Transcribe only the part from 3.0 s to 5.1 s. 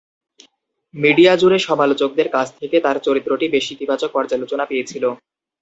চরিত্রটি বেশ ইতিবাচক পর্যালোচনা পেয়েছিল।